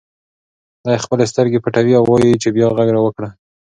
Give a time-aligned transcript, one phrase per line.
[0.85, 3.29] دی خپلې سترګې پټوي او وایي چې بیا غږ راوکړه.